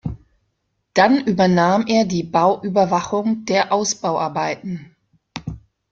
Dann 0.95 1.25
übernahm 1.27 1.85
er 1.85 2.05
die 2.05 2.23
Bauüberwachung 2.23 3.45
der 3.45 3.71
Ausbauarbeiten. 3.71 4.95